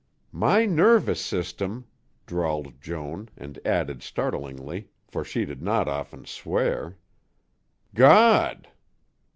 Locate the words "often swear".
5.87-6.97